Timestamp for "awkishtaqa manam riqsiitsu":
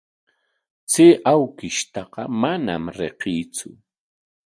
1.33-3.69